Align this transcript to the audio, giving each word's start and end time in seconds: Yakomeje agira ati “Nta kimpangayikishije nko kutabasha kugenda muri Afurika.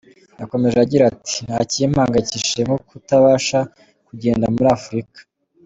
Yakomeje 0.39 0.77
agira 0.85 1.03
ati 1.13 1.35
“Nta 1.45 1.57
kimpangayikishije 1.71 2.61
nko 2.65 2.77
kutabasha 2.89 3.59
kugenda 4.07 4.45
muri 4.53 4.69
Afurika. 4.77 5.19